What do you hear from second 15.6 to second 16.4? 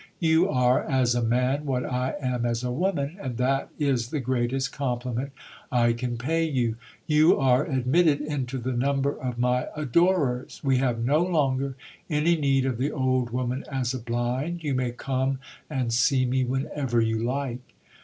and see